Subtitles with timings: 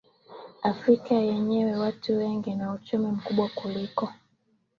[0.71, 4.09] Afrika yenye watu wengi na uchumi mkubwa kuliko